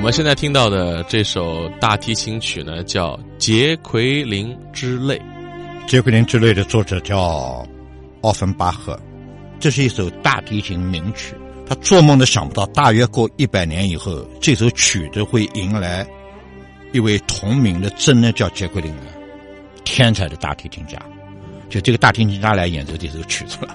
[0.00, 5.18] 我们现在听到的这首大提琴曲呢，叫《杰奎琳之泪》。
[5.86, 7.62] 杰奎琳之泪的作者叫
[8.22, 8.98] 奥芬巴赫，
[9.58, 11.34] 这是一首大提琴名曲。
[11.66, 16.06] 他做梦都想不到，大约过一百年以后，这首曲子会迎来
[16.92, 19.02] 一位同名的，真的叫杰奎琳的
[19.84, 20.98] 天才的大提琴家。
[21.68, 23.74] 就这个大提琴家来演奏这首曲子了，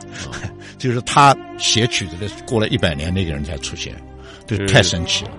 [0.79, 3.93] 就是他写曲子的，过了一百年那个人才出现，
[4.47, 5.31] 这太神奇了。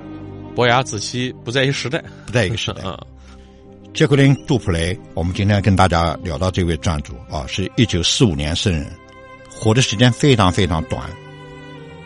[0.57, 2.83] 伯牙子期不在一时代，不在一个时代。
[3.93, 8.91] 杰奎琳·杜普雷，我们今天跟大家聊到这位撰主啊，是一九四五年生人，
[9.51, 11.11] 活的时间非常非常短，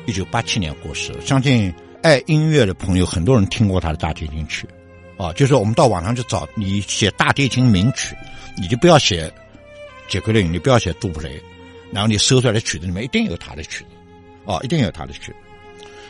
[0.04, 1.14] 一九八七年过世。
[1.20, 4.66] 相信爱音乐的朋友，很多人听过他的大提琴曲
[5.16, 5.32] 啊。
[5.34, 8.16] 就是我们到网上去找，你写大提琴名曲，
[8.60, 9.32] 你就不要写
[10.08, 11.40] 杰奎琳，你不要写杜普雷，
[11.92, 13.90] 然后你搜出来的曲子里面一定有他的曲子，
[14.44, 15.36] 哦，一定有他的曲子。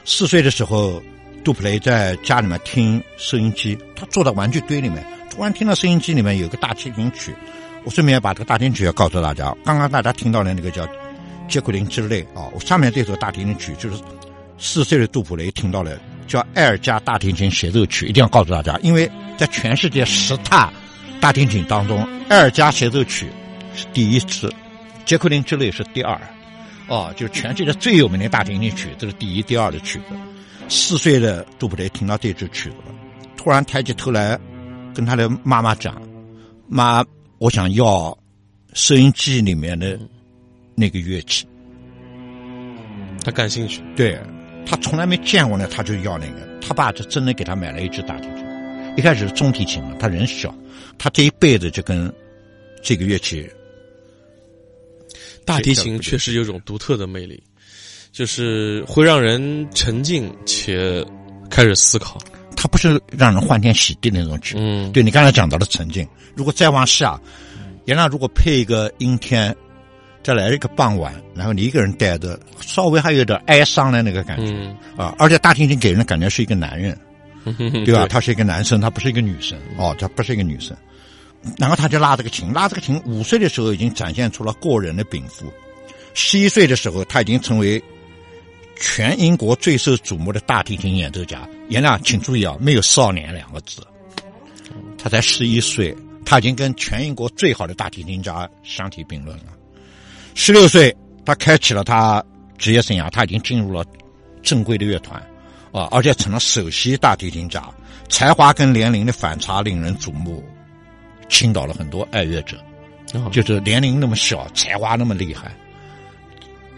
[0.07, 1.03] 四岁的时候。
[1.43, 7.35] 杜普雷在家里面听收音机，他坐在玩具堆里面，突然听到收音机里面有个大提琴曲。
[7.83, 9.57] 我顺便把这个大提琴曲要告诉大家。
[9.65, 10.85] 刚刚大家听到的那个叫
[11.49, 13.97] 《杰奎琳之泪》啊，我下面这首大提琴曲就是
[14.59, 20.71] 四岁的杜普雷听到了，叫《艾尔加大提琴协奏曲》，一定要告诉大家，因为在全世界十大
[21.23, 23.27] 大提琴当中，《艾尔加协奏曲》
[23.79, 24.49] 是第一次，
[25.07, 26.21] 《杰奎琳之泪》是第二，
[26.87, 30.15] 哦，就是全世界最有名的大提琴曲，这是第一、第二的曲子。
[30.71, 32.95] 四岁的杜普雷听到这支曲子了，
[33.37, 34.39] 突然抬起头来，
[34.95, 36.01] 跟他的妈妈讲
[36.69, 37.05] ：“妈，
[37.39, 38.17] 我想要
[38.73, 39.99] 收音机里面的
[40.77, 41.45] 那个乐器。”
[43.25, 44.17] 他感兴趣，对
[44.65, 46.49] 他从来没见过呢，他就要那个。
[46.61, 48.47] 他爸就真的给他买了一支大提琴，
[48.97, 50.55] 一开始是中提琴嘛，他人小，
[50.97, 52.13] 他这一辈子就跟
[52.81, 53.51] 这个乐器。
[55.45, 57.43] 大提琴确实有种独特的魅力。
[58.13, 61.05] 就是会让人沉静且
[61.49, 62.19] 开始思考，
[62.57, 64.57] 它不是让人欢天喜地的那种曲。
[64.59, 67.19] 嗯，对你刚才讲到的沉静，如果再往下，
[67.85, 69.55] 原来如果配一个阴天，
[70.25, 74.53] 再来一个傍晚，然后你一个人待着，稍微还有点哀伤的那个感觉
[74.97, 75.15] 啊。
[75.17, 76.99] 而且大提琴给人的感觉是一个男人，
[77.85, 78.09] 对 吧？
[78.09, 80.77] 他是一个男生，他不是一个女生哦，他不是一个女生。
[81.59, 85.47] 然后他就拉这个琴，拉这个琴，五岁的时候已经展现出了过人的禀赋，
[86.13, 87.81] 十一岁的时候他已经成为。
[88.81, 93.87] 全英国最受瞩目的大提琴演奏家，颜亮，请注意啊，没有“少年”两个字，
[94.97, 99.45] 他才十一岁，他已经跟全英国最好的大提琴家相提并论了。
[100.35, 100.97] 十六岁，
[101.27, 102.25] 他开启了他
[102.57, 103.85] 职业生涯，他已经进入了
[104.43, 105.21] 正规的乐团，
[105.73, 107.63] 啊，而且成了首席大提琴家，
[108.09, 110.43] 才华跟年龄的反差令人瞩目，
[111.29, 112.57] 倾倒了很多爱乐者，
[113.31, 115.55] 就是年龄那么小，才华那么厉害。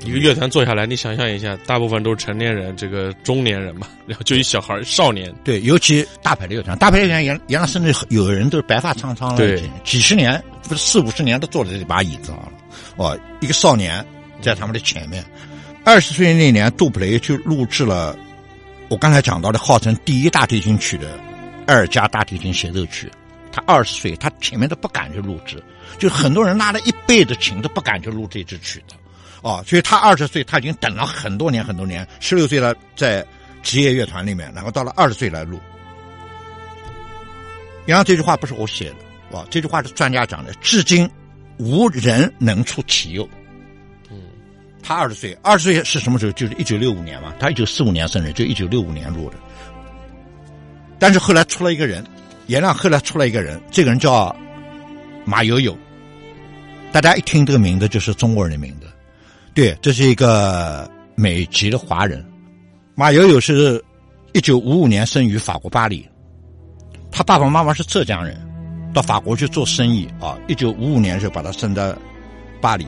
[0.05, 5.33] 一个乐团坐下来，你想象一下，大部分都是成年人，这个中年人嘛， 然后就一小孩少年。
[5.45, 12.53] 对，尤其大牌的乐团，大牌乐团原原来甚至有人都是白发苍苍了，对，几十年不是四五十年都坐在这把椅子上了。
[12.97, 14.05] 哦，一个少年
[14.41, 15.25] 在他们的前面，
[15.85, 18.17] 二十岁那年，杜普雷就录制了
[18.89, 21.07] 我刚才讲到的号称第一大提琴曲的
[21.67, 23.07] 《艾尔加大提琴协奏曲》。
[23.55, 25.63] 他二十岁，他前面都不敢去录制，
[25.99, 28.95] 就很多人拉了一辈子琴都不敢去录这支曲子。
[29.43, 32.07] 哦，所以他二十岁，他已经等了很多年很多年。
[32.21, 33.27] 十六岁了，在
[33.63, 35.61] 职业乐团里面，然后到了二十岁来录。
[37.85, 38.97] 然后这句话不是我写的，
[39.33, 41.11] 哇，这句话是专家讲的，至今
[41.59, 43.29] 无人能出其右。
[44.09, 44.17] 嗯，
[44.81, 46.31] 他二十岁，二十岁是什么时候？
[46.33, 49.37] 就是一九六五年嘛，他一九四五年生人，就一九六五年录的。
[51.01, 52.07] 但是后来出了一个人，
[52.47, 54.33] 颜亮后来出了一个人，这个人叫
[55.25, 55.77] 马友友。
[56.93, 58.87] 大家一听这个名字，就是中国人的名字。
[59.55, 62.25] 对，这是一个美籍的华人，
[62.95, 63.83] 马友友是，
[64.33, 66.09] 一九五五年生于法国巴黎，
[67.11, 68.41] 他爸爸妈妈是浙江人，
[68.95, 70.39] 到法国去做生意啊。
[70.49, 71.95] 一九五五年的时候把他生在
[72.63, 72.87] 巴黎，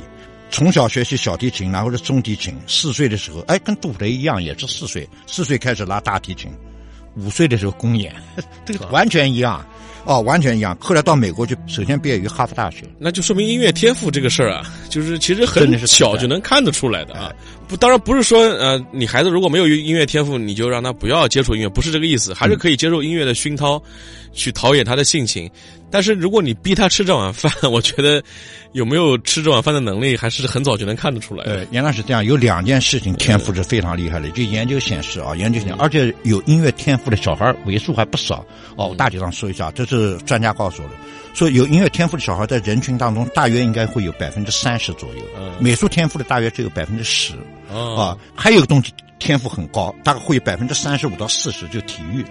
[0.50, 2.56] 从小学习小提琴，然后是中提琴。
[2.66, 6.50] 四岁的时候，哎，跟杜普雷一样，也是四岁，四岁开始拉大提琴，
[7.16, 8.14] 五岁的时候公演，
[8.64, 9.62] 这个完全一样。
[10.04, 10.76] 哦，完全一样。
[10.80, 17.32] 后来到美国去，首先毕业于哈佛大学，那就说明音乐天赋这个事儿啊，就是其实很小就能看得出来的啊。
[17.66, 23.82] 不，当然不是说呃，你孩子如果没有音乐天赋，你就让他不要接触音乐，不是这个意思，还是可以接受音乐的熏陶，
[24.32, 25.50] 去陶冶他的性情。
[25.90, 28.22] 但是如果你逼他吃这碗饭， 我觉得
[28.72, 31.44] 有没有吃这碗饭的能力，还是很早就能看得出来。
[31.44, 34.28] 呃，原来是这样，有两件事情天赋是非常厉害的。
[34.30, 38.44] 就研究显示啊，研究显示，而且有音乐天赋的小孩为数还不少。
[38.76, 40.94] 哦，我大体上说一下，这是专家告诉我的，
[41.34, 45.22] 说有音乐天赋的小孩在人群当中大约应该会有百分之三十左右，
[45.58, 47.34] 美术天赋的大约只有百分之十。
[47.70, 52.24] 啊，还有个东西天赋很高，大概会有百分之三十五到四十，就体育，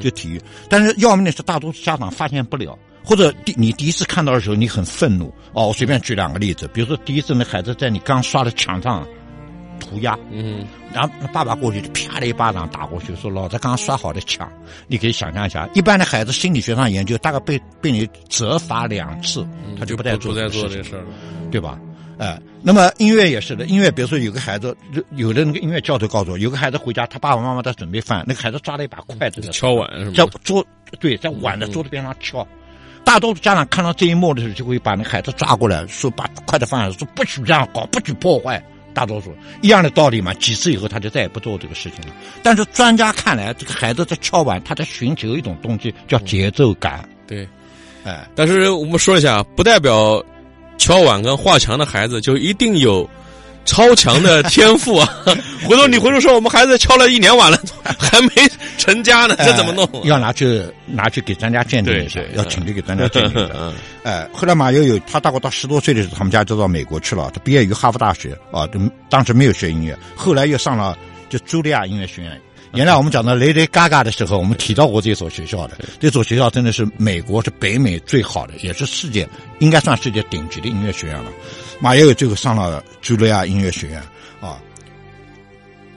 [0.00, 0.40] 就体育。
[0.68, 2.76] 但是要命的是，大多数家长发现不了。
[3.02, 5.68] 或者第你第一次看到的时候，你很愤怒哦。
[5.68, 9.06] 我随便举两个例子，比如说第一次那孩子在你刚刷的墙上
[9.80, 14.48] 涂鸦，嗯，然后爸爸过去就啪的一巴掌打过去，说老子刚刚刷好的墙。
[14.86, 19.44] 你可以想象一下，一般的孩子心理学上研究，大概被被你责罚两次，
[19.78, 20.50] 他就不再做这个
[20.84, 21.06] 事儿了，
[21.50, 21.76] 对吧？
[22.18, 24.76] 哎，那么音乐也是的，音乐比如说有个孩子，
[25.16, 30.62] 有的那个音乐教头告诉我，有个孩子回家，他爸爸妈妈在准备饭，那个孩子抓了一把筷子敲碗，在桌
[31.00, 32.46] 对，在碗的桌子边上敲。
[33.02, 38.62] 大多数家长看到这一幕的时候，就会把那孩子抓过来，说把筷子放下，说不许这样搞，不许破坏。
[38.92, 40.32] 大多数一样的道理嘛。
[40.34, 42.14] 几次以后，他就再也不做这个事情了。
[42.42, 47.08] 但是专家看来，这个孩子在敲碗，他在寻求一种东西，叫节奏感。
[47.26, 47.48] 对，
[48.04, 50.24] 哎，但是我们说一下，不代表
[50.78, 53.08] 敲碗跟画墙的孩子就一定有。
[53.64, 55.08] 超强的天赋啊！
[55.68, 57.60] 回头你回头说，我们孩子敲了一年碗了，
[57.98, 58.30] 还没
[58.78, 59.88] 成家呢，这怎么弄？
[60.04, 63.72] 要拿去拿去给专家鉴定一下，要请去给专家鉴定的。
[64.02, 67.30] 哎，后来马友友他大概到十多岁的时候，他们家就到美国去了。
[67.32, 68.66] 他毕业于哈佛大学啊，
[69.08, 70.96] 当时没有学音乐，后来又上了
[71.28, 72.40] 就茱莉亚音乐学院。
[72.74, 75.76] 原来我们讲到雷雷嘎嘎的时候，我们提到过这所学校的。
[75.98, 79.28] 这所学校真的是美国是北美最好的，也是世界
[79.58, 81.32] 应该算世界顶级的音乐学院了。
[81.80, 84.00] 马友友最后上了茱莉亚音乐学院
[84.40, 84.60] 啊，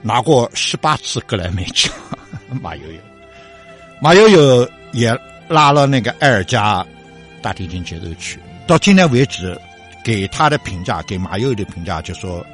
[0.01, 1.91] 拿过十八次格莱美奖。
[2.61, 2.99] 马友友，
[4.01, 5.15] 马友友也
[5.47, 6.85] 拉了那个埃尔加
[7.41, 8.39] 大提琴协奏曲。
[8.65, 9.59] 到今天为止，
[10.03, 12.45] 给他的评价，给马友友的评价，就说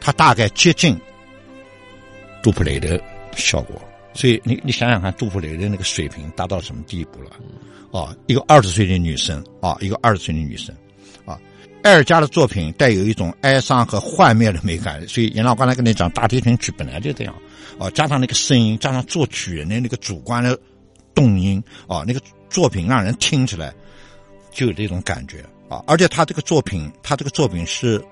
[0.00, 0.98] 他大概接近
[2.42, 3.00] 杜普雷的。
[3.36, 3.80] 效果，
[4.14, 7.30] 所以你你想想看，杜普雷的那个水平达到什么地步了？
[7.92, 10.74] 啊，一个二十岁的女生啊，一个二十岁的女生，
[11.84, 15.06] 埃尔加的作品带有一种哀伤和幻灭的美感。
[15.08, 17.34] 所以，严老刚才跟你讲，大提琴曲本来就这样
[17.78, 20.58] 啊，加上那个声音，加上作曲人的那个主观的
[21.14, 22.20] 动因啊，那个
[22.50, 23.72] 作品让人听起来
[24.50, 25.82] 就有这种感觉啊。
[25.86, 28.02] 而且他这个作品，他这个作品是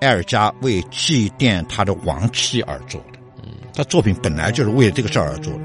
[0.00, 3.18] 埃尔加为祭奠他的亡妻而做的。
[3.76, 5.60] 他作品本来就是为了这个事而做的，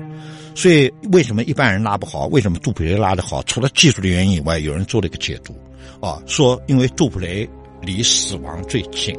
[0.56, 2.26] 所以为什么一般人拉不好？
[2.28, 3.44] 为什么杜普雷拉的好？
[3.44, 5.56] 除了技术的原因以外，有人做了一个解读，
[6.02, 7.50] 啊，说因为杜普雷
[7.82, 9.18] 离死亡最近。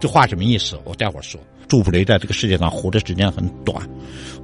[0.00, 0.80] 这话什么意思？
[0.84, 1.40] 我待会儿说。
[1.68, 3.86] 杜普雷在这个世界上活的时间很短，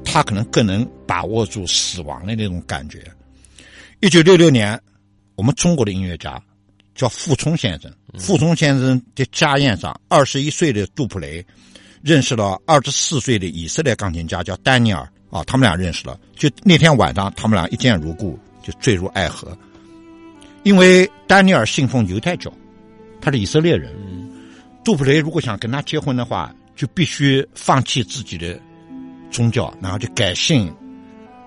[0.05, 3.03] 他可能更能把握住死亡的那种感觉。
[4.01, 4.79] 一九六六年，
[5.35, 6.39] 我们中国的音乐家
[6.95, 11.45] 叫傅聪先生，傅聪先生的家宴上，二十一岁的杜普雷。
[12.03, 16.21] 认识了二十四岁的以色列钢琴家叫丹尼尔啊，他们俩认识了。
[16.37, 19.57] 就那天晚上，他们俩一见如故，就坠入爱河。
[20.65, 22.53] 因为丹尼尔信奉犹太教，
[23.21, 23.93] 他是以色列人。
[24.85, 28.59] 杜普雷如果想跟他结婚的话，就必须放弃自己的
[29.31, 30.71] 宗教，然后就改信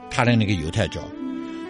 [0.10, 1.02] 他的那个犹太教。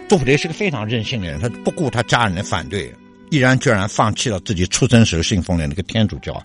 [0.07, 2.93] 杜普雷是个非常任性的人，他不顾他家人的反对，
[3.31, 6.41] 毅然决然放弃了自己出生时信奉的那个天主教。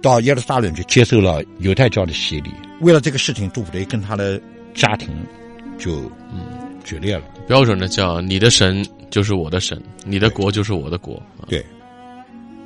[0.00, 2.50] 到耶路撒冷去接受了犹太教的洗礼。
[2.80, 4.40] 为了这个事情，杜普雷跟他的
[4.74, 5.08] 家庭
[5.78, 6.40] 就嗯
[6.84, 7.22] 决裂了。
[7.46, 11.22] 标准的叫你的神就是我的神，你的国就是我的国。
[11.46, 11.64] 对。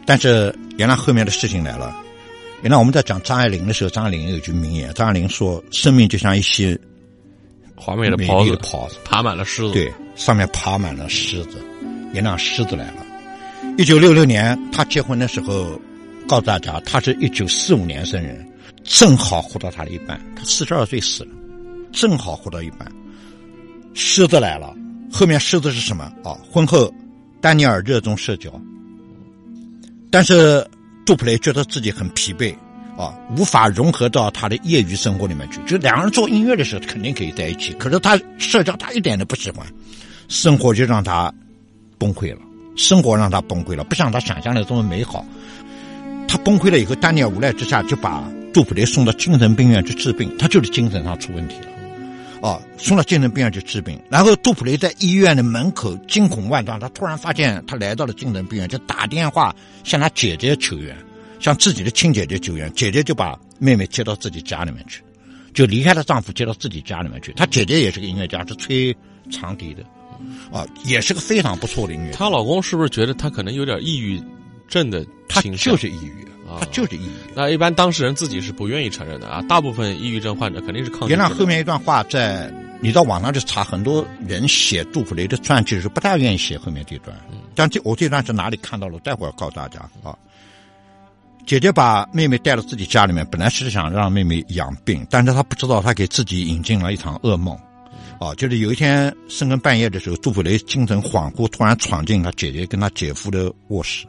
[0.07, 1.95] 但是原来后面的事情来了。
[2.63, 6.79] 原来我们在讲张爱玲的时候，张爱玲有句名言：张爱玲说，生命就像一些
[7.75, 9.75] 华美的袍子，袍子爬满了虱子。
[9.75, 11.59] 对，上面爬满了虱子。
[12.15, 13.05] 原来狮子来了。
[13.77, 15.79] 一九六六年，他结婚的时候。
[16.29, 18.45] 告诉大家，他是一九四五年生人，
[18.83, 20.21] 正好活到他的一半。
[20.35, 21.31] 他四十二岁死了，
[21.93, 22.91] 正好活到一半。
[23.95, 24.75] 狮子来了，
[25.17, 26.37] 后面狮子是什么啊？
[26.53, 26.93] 婚后，
[27.41, 28.51] 丹尼尔热衷社交，
[30.11, 30.63] 但是
[31.07, 32.55] 杜普雷觉得自己很疲惫
[32.99, 35.59] 啊，无法融合到他的业余生活里面去。
[35.67, 39.67] 就两个人做音乐的时候肯定可以在一起，可是他社交他一点都不喜欢，
[40.29, 41.33] 生活就让他
[41.97, 42.41] 崩溃了，
[42.77, 45.25] 生活让他崩溃了，不像他想象的这么美好。
[46.29, 50.31] 他崩溃了以后，丹尼尔无奈之下就把杜普雷送到精神病院去治病。
[50.39, 51.69] 他就是精神上出问题了。
[52.43, 54.01] 啊，送到精神病院去治病。
[54.11, 60.97] 然后杜普雷在医院的门口惊恐万状，他突然发现他来到了精神病院，就打电话向他姐姐求援，
[61.41, 62.73] 向自己的亲姐姐求援。
[62.75, 65.03] 姐姐就把妹妹接到自己家里面去，
[65.55, 67.33] 就离开了丈夫，接到自己家里面去。
[67.33, 68.95] 她姐姐也是个音乐家，是吹
[69.31, 69.83] 长笛的，
[70.53, 72.13] 啊，也是个非常不错的音乐。
[72.13, 74.23] 她老公是不是觉得她可能有点抑郁
[74.69, 75.05] 症的
[75.41, 75.73] 倾向？
[75.73, 76.27] 就是抑郁。
[76.59, 77.11] 他就是抑郁。
[77.35, 79.43] 那一般当事人自己是不愿意承认的啊。
[79.49, 81.09] 大部分抑郁症患者肯定是抗。
[81.09, 87.17] 原谅后面一段话，在你到网上去查，很多人写杜甫雷的传记是不大愿意写后面这段。
[87.55, 88.99] 但这我这段是哪里看到了？
[89.01, 90.17] 待会儿告诉大家啊。
[91.47, 97.57] 姐姐把妹妹带到自己家里面，本来是想让妹妹养病，但是她不知道，她给自己引进了一场噩梦。
[98.19, 104.07] 啊，就是有一天深更半夜的时候，杜甫雷精神恍惚，突然闯进他姐姐跟他姐夫的卧室。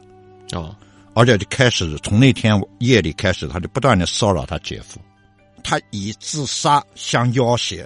[0.52, 0.74] 哦。
[1.18, 5.00] 而且就开始从那天夜里开始，他就不断的骚扰他姐夫，
[5.64, 7.84] 他以自杀相要挟，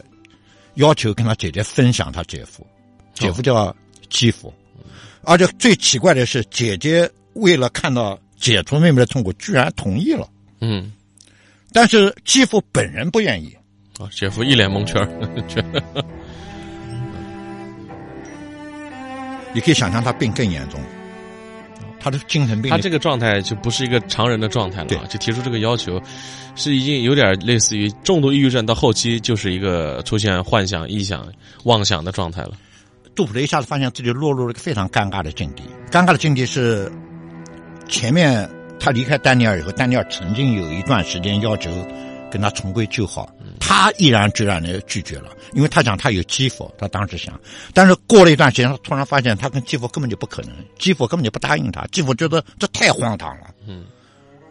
[0.75, 2.67] 要求跟他姐姐分享他姐夫，
[3.15, 3.75] 姐夫叫
[4.11, 4.53] 基夫，
[5.23, 10.29] 而且最奇怪的是，姐姐为了看到解除妹妹的痛苦，居然同意了。
[10.61, 10.93] 嗯，
[11.73, 13.57] 但是继父本人不愿意。
[13.99, 15.09] 啊，姐夫一脸蒙圈
[19.55, 20.79] 你可以想象他病更严重。
[22.03, 26.01] 他的精神病，他这个状态就不是一个常人的状态了，就提出这个要求，
[26.57, 31.27] 是已经有点类似于重度抑郁症，到后期就是一个出现幻想、臆想、
[31.65, 32.53] 妄想的状态了。
[33.15, 36.91] 杜普雷一下子发现自己落入了一个非常尴尬的境地，尴尬的境地是
[37.89, 38.49] 前面
[38.81, 41.71] 他离开丹尼尔以后，丹尼尔曾经有一段时间要求。
[42.33, 43.29] 跟他重归旧好，
[43.73, 47.41] 他毅然决然的拒绝了，因为他讲他有继父，他当时想，
[47.73, 53.87] 但是过了一段时间，他突然发现他跟继父根本就不可能，继父根本就不答应他，继父觉得这太荒唐了，嗯，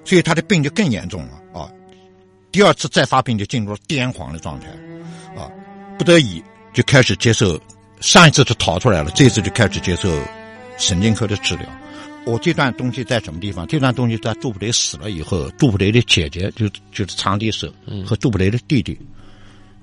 [0.03, 1.59] 所以他的病就更严重了。
[1.61, 1.69] 啊，
[2.51, 4.67] 第二次再发病就进入了癫狂的状态，
[5.39, 5.47] 啊，
[5.99, 7.61] 不得已就开始接受，
[7.99, 10.09] 上一次就逃出来了，这次就开始接受
[10.77, 11.65] 神经科的治疗。
[12.25, 13.65] 我这段东西在什么地方？
[13.67, 17.73] 这段东西在杜普雷死了以后，杜普雷的姐姐就就是长笛手
[18.05, 18.97] 和杜普雷的弟弟，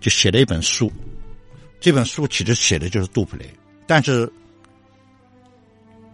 [0.00, 0.90] 就写了一本书。
[1.80, 3.45] 这本书其实写的就是杜普雷，
[3.87, 4.30] 但是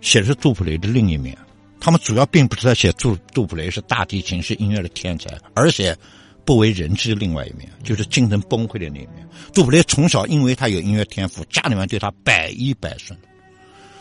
[0.00, 1.36] 写的是杜普雷的另一面。
[1.78, 5.94] 他们主要并不是在写杜杜普雷是大提琴是音乐的天才，而且
[6.42, 9.28] 不为人知的另外一面，就是精神崩溃的那一面。
[9.52, 13.18] 杜普雷从小因为他有音乐天赋，家里面对他百依百顺。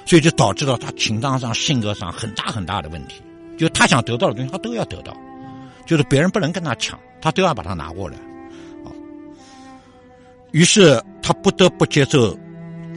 [0.06, 3.22] 所以就导致了他情商上、性格上很大很大的问题。
[3.58, 5.16] 就他想得到的东西，他都要得到，
[5.86, 8.18] 就是别人不能跟他抢，他都要把它拿过来。
[8.84, 8.90] 啊，
[10.52, 12.38] 于是他不得不接受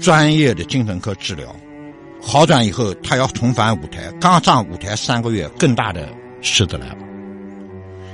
[0.01, 1.55] 专业的精神科治疗。
[2.23, 4.11] 好转以后，他要重返舞台。
[4.21, 6.09] 刚上舞台三个月，更大的
[6.41, 6.99] 事子来了。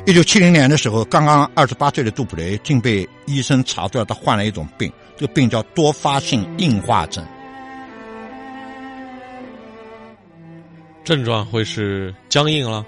[0.04, 7.24] 一九七零年的时候，刚刚二十八岁的杜普雷竟被医生查出来他患了一种病，这个病叫多发性硬化症。
[11.04, 12.84] 症状会是僵硬了，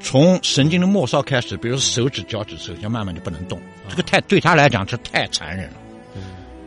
[0.00, 3.60] 从神经的末梢开始，比如手指、脚趾，手先慢慢就不能动。
[3.88, 5.74] 这个太对他来讲这太残忍了，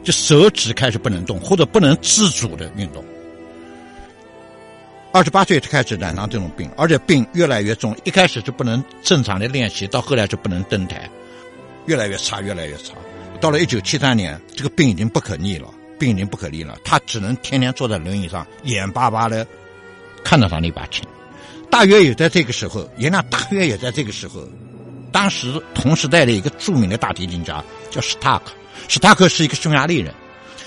[0.03, 3.03] 就手指开始不能动，或者不能自主的运动。
[5.13, 7.93] 二十八岁就开始染上这种病，而且病越来越重。
[8.05, 11.09] 一开始是不能正常的练习，到后来就不能登台，
[11.85, 12.93] 越来越差，越来越差。
[13.41, 15.67] 到了一九七三年，这个病已经不可逆了，
[15.99, 19.45] 病已经不可逆了，他只能天天坐在轮椅上，眼巴巴的。
[20.23, 21.03] 看到他那把琴，
[21.69, 24.47] 大约也在这个时候，原来大约也在这个时候，
[25.11, 28.51] 当时同时代的一个著名的大提琴家叫史塔克，
[28.87, 30.13] 史塔克是一个匈牙利人，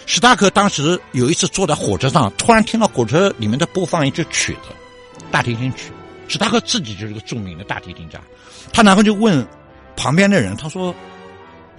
[0.07, 4.69] 史塔克当时有一次坐在火车上，突然听到火车里面在播放一支曲子，
[5.31, 5.91] 大提琴曲，
[6.29, 8.21] 史塔克自己就是个著名的大提琴家，
[8.73, 9.47] 他然后就问
[9.97, 10.95] 旁边的人，他说：“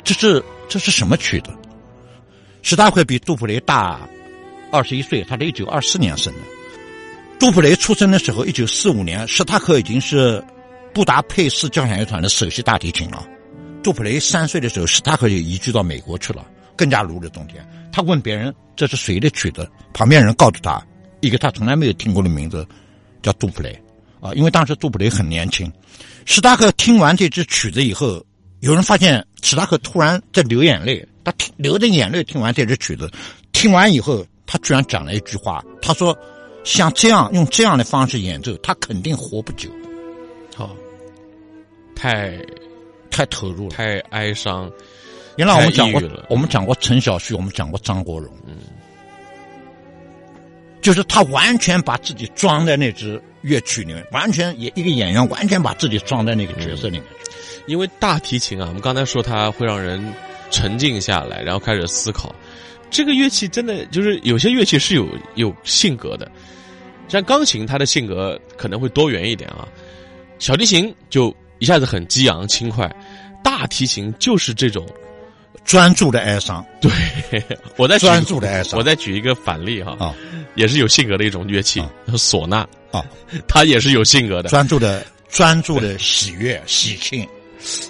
[0.04, 1.52] 这是这是什么曲子？”
[2.64, 4.00] 史塔克比杜普雷大
[4.72, 6.40] 二十一岁，他是一九二四年生的。
[7.38, 10.44] 杜普雷出生的时候，一九四五年，史塔克已经是
[10.94, 13.28] 布达佩斯交响乐团的首席大提琴了。
[13.84, 17.64] 杜普雷三岁的时候，史塔克就移居到美国去了，更加如日中天。
[17.92, 20.82] 他问别人这是谁的曲子，旁边人告诉他
[21.20, 22.66] 一个他从来没有听过的名字，
[23.22, 23.78] 叫杜普雷。
[24.22, 25.72] 啊，因为当时杜普雷很年轻。
[26.24, 28.26] 史塔克听完这支曲子以后，
[28.62, 33.12] 有人发现史塔克突然在流眼泪，他流着眼泪听完这支曲子，
[33.52, 36.18] 听完以后，他居然讲了一句话，他说。
[36.66, 39.70] 像这样用这样的方式演奏，他肯定活不久。
[40.54, 40.76] 好，
[41.96, 42.38] 太
[43.10, 44.70] 太投入了，太哀伤。
[45.38, 48.34] 原来我们讲过，我们讲过陈小旭，我们讲过张国荣。
[48.48, 48.56] 嗯，
[50.82, 57.04] 就是他完全把自己装在那支乐曲里面，完全也一个演员完全把自己装在那个角色里面。
[57.68, 60.14] 因为大提琴啊，我们刚才说它会让人
[60.52, 62.34] 沉静下来，然后开始思考。
[62.90, 66.32] 这个乐器真的就是有些乐器是有有性格的，
[67.08, 69.68] 像钢琴，它的性格可能会多元一点啊。
[70.40, 72.94] 小提琴就一下子很激昂轻快，
[73.44, 74.86] 大提琴就是这种。
[75.64, 76.64] 专注的哀伤。
[76.80, 76.92] 对，
[77.76, 78.78] 我在专注的哀伤。
[78.78, 80.14] 我再举一个反例哈，啊，
[80.54, 82.68] 也是有性格的一种乐器，唢呐。
[82.92, 83.04] 啊，
[83.48, 87.28] 它也是有性格的，专注的专注的喜悦喜庆，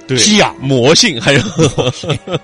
[0.08, 0.56] 对，激昂。
[0.62, 1.42] 魔性，还有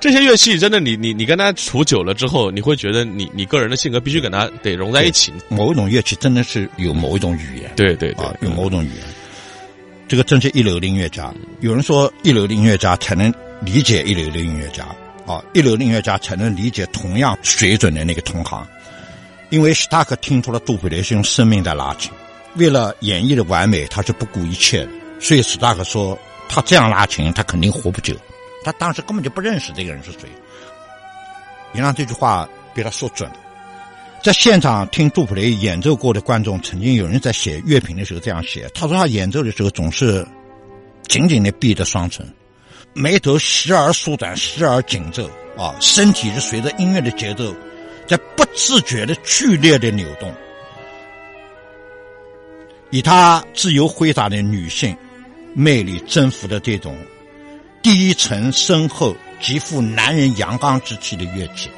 [0.00, 5.30] 这些乐器，真的，你你你跟他处久了之后，你会觉得你你个人的性格必须跟他得融在一起。
[5.48, 9.04] 某一种乐器真的是有某一种语言，对对对，有某种语言。
[10.08, 11.32] 这个真是一流的音乐家。
[11.60, 14.84] 有人说，一流的音乐家才能理解一流的音乐家
[15.26, 18.66] 啊，一流的音乐家才能理解同样水准的那个同行。
[19.50, 22.10] 因为史塔克听出了杜普雷是用生命在拉琴，
[22.54, 24.88] 为了演绎的完美，他是不顾一切的。
[25.20, 28.16] 所以史塔克说，他这样拉琴，他肯定活不久。
[28.62, 30.20] 他当时根本就不认识这个人是谁。
[31.72, 33.36] 你让这句话被他说准了。
[34.22, 40.26] 在现场听杜普雷演奏过的观众，曾经有人在写乐评的时候这样写：他说他演奏的时候总是
[41.08, 42.26] 紧紧的闭着双唇，
[42.92, 45.26] 眉头时而舒展，时而紧皱，
[45.56, 47.54] 啊，身体是随着音乐的节奏
[48.06, 50.30] 在不自觉的剧烈的扭动。
[52.90, 54.94] 以他自由挥洒的女性
[55.54, 56.94] 魅力征服的这种
[57.82, 61.70] 低沉深厚、极富男人阳刚之气的乐器。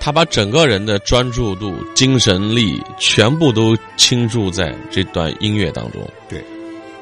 [0.00, 6.02] 他把整个人的专注度、精神力全部都倾注在这段音乐当中。
[6.28, 6.42] 对，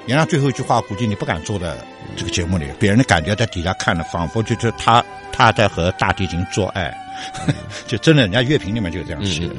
[0.06, 1.74] 原来最后一句话，估计你不敢坐在
[2.14, 5.02] 这个节目里，别人的感觉在底下看的，仿佛就是他
[5.32, 6.94] 他在和大提琴做爱，
[7.88, 9.54] 就真的，人家乐评里面就是这样写的，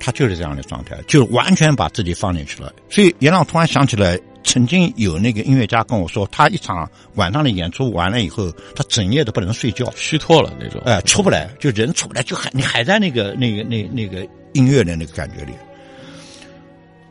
[0.00, 2.72] 他就是这样的状态，就完全把自己放进去了。
[2.90, 4.18] 所以，严浪突然想起来。
[4.44, 15.52] 曾经有那个音乐家跟我说，他一场晚上的演出完了以后，他整夜都不能睡觉，虚脱了那种，哎，出不来，就人出不来，就还你还在那个那个那那个音乐的那个感觉里。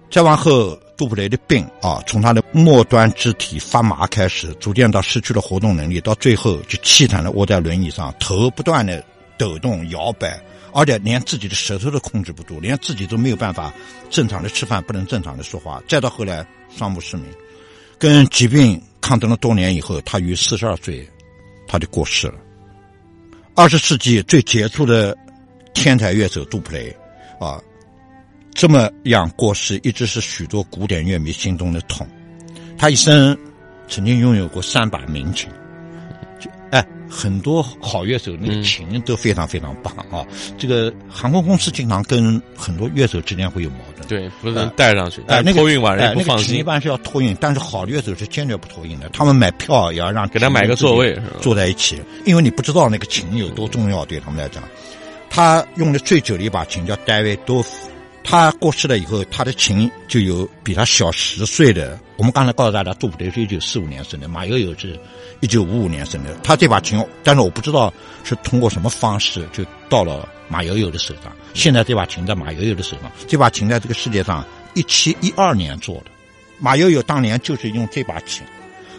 [0.09, 9.03] 再往后，杜普雷的病啊，从他的末端肢体发麻开始，逐渐到失去了活动能力，到最后就凄惨的窝在轮椅上，头不断的
[9.37, 10.37] 抖动摇摆。
[10.73, 13.73] 而且连自己的舌头都控制不住，连自己都没有办法
[14.09, 15.81] 正常的吃饭，不能正常的说话。
[15.87, 17.25] 再到后来双目失明，
[17.97, 21.07] 跟疾病抗争了多年以后，他于四十二岁，
[21.67, 22.35] 他就过世了。
[23.53, 25.17] 二十世纪最杰出的
[25.73, 26.95] 天才乐手杜普雷，
[27.39, 27.61] 啊，
[28.53, 32.07] 这么样过世，一直是许多古典乐迷心中的痛。
[32.77, 33.37] 他一生
[33.87, 35.49] 曾经拥有过三把名琴。
[37.09, 40.25] 很多好乐手那个琴都非常非常棒啊！
[40.57, 46.57] 这个航空公司经常跟很多乐手之间会有矛盾，对，不能带上去，哎，托运完人不放心。
[46.57, 49.09] 一般是要托运，但是好乐手是坚决不托运的。
[49.09, 54.63] 他们买票也要让给他买个座位，坐在一起，因为你不知道那个琴有多重要，对他们来讲。
[55.29, 57.89] 他用的最久的一把琴叫戴维多夫。
[58.23, 61.99] 他过世了以后，他的琴就有比他小十岁的。
[62.17, 64.99] 我们刚才告诉大家，杜甫的是一九四五年生的，马友友是
[65.39, 66.33] 一九五五年生的。
[66.43, 67.91] 他这把琴，但是我不知道
[68.23, 71.35] 是通过什么方式就到了马友友的手上。
[71.53, 76.05] 现在这把琴在马友友的手上，这把琴在这个世界上一七一二年做的。
[76.59, 78.43] 马友友当年就是用这把琴，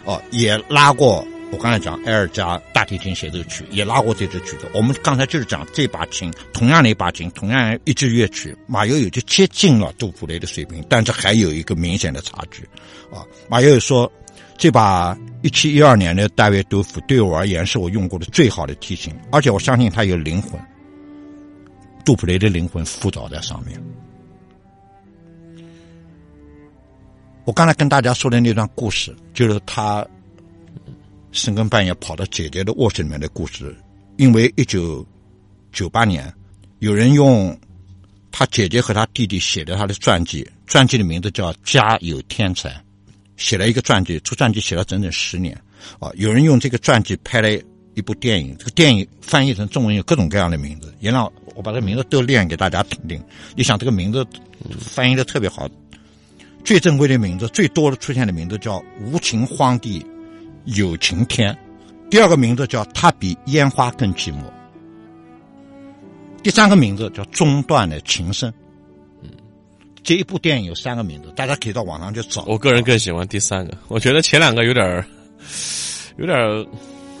[0.03, 1.25] 哦，也拉过。
[1.53, 4.67] 我刚才讲埃尔加大提琴协奏曲也拉过这支曲子。
[4.73, 12.63] 我们刚才就是讲这把琴，同样的一把琴，同样一支乐曲，马友友就接近了杜普雷的水平，但是还有一个明显的差距。
[13.15, 14.11] 啊，马友友说，
[14.57, 20.59] 这把一七一二年的戴维多夫对我而言是我用过的最好的提琴，而且我相信它有灵魂。
[22.03, 23.79] 杜普雷的灵魂附着在上面。
[27.45, 30.03] 我刚才跟大家说的那段故事，就是他。
[31.33, 33.75] 深更半夜跑到姐姐的卧室里面的故事，
[34.17, 35.05] 因为一九
[35.71, 36.31] 九八年，
[36.77, 37.59] 有人用
[38.31, 42.69] 他姐姐和他弟弟写的他的传记，传记的名字叫《家有天才》，
[43.35, 45.59] 写了一个传记，出传记写了整整十年。
[45.99, 47.49] 啊，有人用这个传记拍了
[47.95, 53.19] 一部电影，这个电影翻译成中文有各种各样的名字，也让我把这名字都念给大家听听。
[53.55, 54.25] 你想这个名字
[54.79, 55.67] 翻译的特别好，
[56.63, 59.99] 最正规的名字，最多的出现的名字叫《无情荒地》。
[60.65, 61.57] 有晴天，
[62.09, 64.43] 第二个名字叫他比烟花更寂寞，
[66.41, 68.53] 第三个名字叫中断的情深。
[69.21, 69.29] 嗯，
[70.03, 72.43] 这一部电影有三个名字，大家可以到网上去找。
[72.43, 75.05] 我个人更喜欢第三个，我觉得前两个有点
[76.17, 76.37] 有点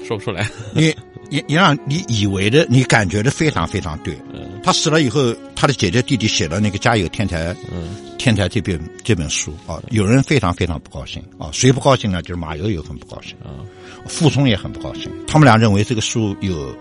[0.05, 0.49] 说不出来。
[0.73, 0.95] 你
[1.29, 4.17] 也也让你以为的，你感觉的非常非常对。
[4.63, 12.21] 他死了以后，他的姐姐弟弟写了那个《家有天才》，嗯，天才这本这本书啊，有人非常非常不高兴啊，谁不高兴呢？
[12.21, 13.59] 就是马友友很不高兴啊，
[14.07, 15.11] 傅聪也很不高兴。
[15.27, 16.73] 他们俩认为这个书有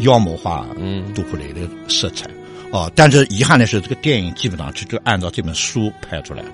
[0.00, 2.26] 妖魔化嗯杜普雷的色彩
[2.72, 6.48] 啊，但是遗憾的是，这个电影基本上就就按照这本书拍出来了。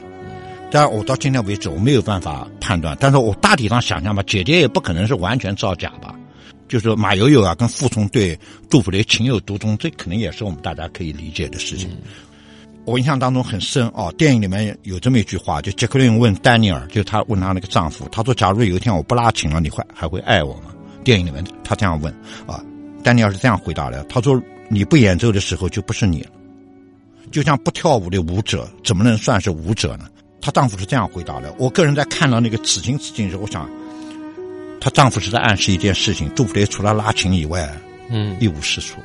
[0.72, 2.96] 但我到今天为止，我没有办法判断。
[3.00, 6.09] 但是我大体上想象吧，姐姐也不可能是完全造假吧。
[6.70, 8.38] 就是马友友啊，跟傅聪对
[8.70, 11.90] 杜甫的情有独钟，这可能也是我们大家可以理解的事情。
[12.84, 22.14] 我印象当中很深哦，电影里面有这么一句话，就杰克逊问丹尼尔，就他问他那个丈夫，他说：“假如有一天我不拉琴了，你会还会爱我吗？”电影里面他这样问
[22.46, 22.64] 啊，
[23.02, 26.30] 丹尼尔是这样回答的，他说：“你不演奏的时候就不是你了，
[27.32, 30.06] 就像不跳舞的舞者怎么能算是舞者呢？”
[30.40, 31.52] 她丈夫是这样回答的。
[31.58, 33.68] 我个人在看到那个此情此景的时，候，我想，
[34.80, 37.70] 她丈夫是在暗示一件事情：杜普雷除了拉琴以外，
[38.08, 39.00] 嗯，一无是处。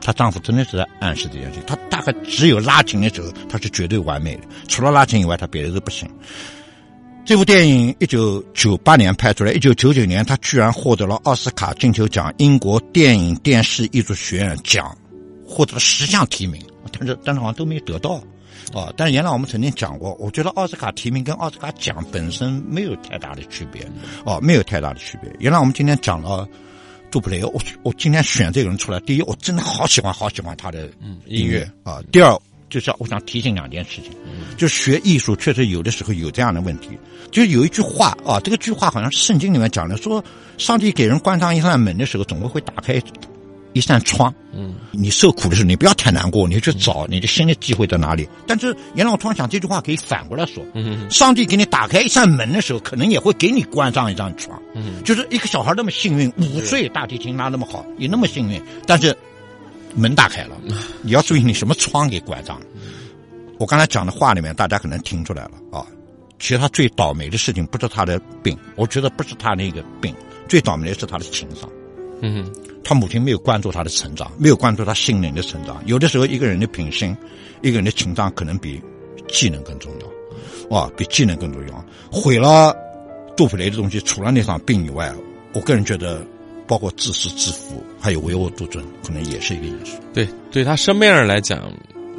[0.00, 1.62] 她丈夫真的是在暗示这件事情。
[1.66, 4.42] 她大概只有拉琴的时候，她是绝对完美的。
[4.68, 6.08] 除了拉琴以外，她别的都不行。
[7.26, 14.96] 这部电影一九九八年拍出来，一九九九年她居然获得了奥斯卡金球奖英国电影电视艺术学院奖，
[15.44, 18.22] 获得了十项提名，但是但是好像都没得到。
[18.72, 23.86] 哦，但是原来我们曾经讲过，我觉得奥斯卡提名跟奥斯卡奖本身没有太大的区别，
[24.24, 25.30] 哦，没有太大的区别。
[25.38, 26.46] 原来我们今天讲了
[27.10, 30.90] 杜普雷，我我今天选这个人出来，第一，我真的好喜欢好喜欢他的
[31.26, 32.02] 音乐啊。
[32.12, 34.12] 第二，就是我想提醒两件事情，
[34.56, 36.90] 就学艺术确实有的时候有这样的问题，
[37.30, 40.22] 就有一句话啊，这个句话好像圣经里面讲的，说
[40.58, 43.00] 上帝给人关上一扇门的时候，总会会打开。
[43.78, 48.28] 一扇窗，嗯，你受苦的时候，你不要太难过，你去找你的新的机会在哪里。
[48.46, 59.16] 但是，阎老突然想这句话可以反过来说，嗯，上帝给你打开一扇门的时候，可能也会给你关上一扇窗，嗯，就是一个小孩那么幸运，五岁大提琴拉那么好，也那么幸运，但是
[59.94, 60.56] 门打开了，
[61.02, 62.66] 你要注意你什么窗给关上了。
[63.58, 65.86] 我刚才讲的话里面，大家可能听出来了啊。
[66.40, 70.14] 其实他最倒霉的事情不是他的病，我觉得不是他那个病，
[70.48, 71.68] 最倒霉的是他的情商，
[72.22, 72.44] 嗯。
[72.88, 75.78] 他母亲没有关注他的成长，没有关注他心灵的成长。
[75.84, 77.14] 有的时候，一个人的品性，
[77.60, 78.80] 一个人的情商，可能比
[79.28, 80.06] 技能更重要，
[80.70, 81.84] 哇，比技能更重要。
[82.10, 82.74] 毁了
[83.36, 85.12] 杜普雷的东西，除了那场病以外，
[85.52, 86.24] 我个人觉得，
[86.66, 89.98] 包括自私自负，还有唯我独尊，可能也是一个因素。
[90.14, 91.70] 对，对他身边人来讲，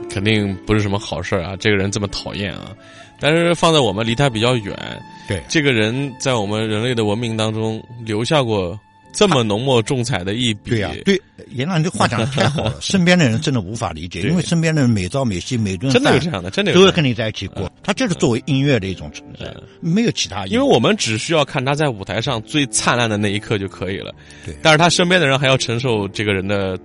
[0.08, 1.56] 肯定不是什么好事啊。
[1.60, 2.76] 这个人这么讨厌啊，
[3.20, 8.80] 但是放在我们离他比较远，对这个人在我们人类的文明当中留下过。
[9.12, 11.20] 这么浓墨重彩的一笔，对呀，对，
[11.50, 12.76] 严老，你这话讲的太好了。
[12.82, 17.72] 身边的人真的无法理解，因为身边的人每朝每夕每顿真的有这样的，真的都会跟你在一起过。
[17.84, 20.46] 他就是作为音乐的一种存在，没有其他。
[20.46, 24.14] 因为我们只需要看他在舞台上最灿烂的那一刻就可以了。
[24.46, 26.78] 对，但是他身边的人还要承受这个人的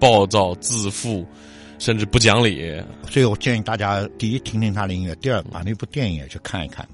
[0.00, 1.26] 暴躁、自负，
[1.78, 2.74] 甚至不讲理。
[3.10, 6.86] 所以我建议大家：第一，听听他的音乐；第二，把那部电影也去看一看。